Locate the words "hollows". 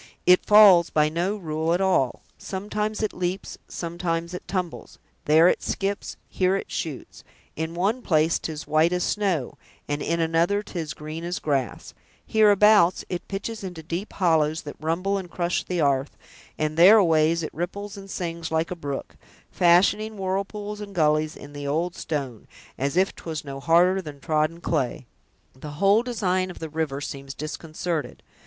14.13-14.63